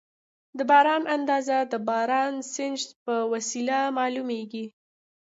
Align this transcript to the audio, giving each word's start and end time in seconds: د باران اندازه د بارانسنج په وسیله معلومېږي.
د 0.57 0.59
باران 0.69 1.03
اندازه 1.15 1.57
د 1.71 1.73
بارانسنج 1.87 2.79
په 3.05 3.15
وسیله 3.33 3.77
معلومېږي. 3.97 4.65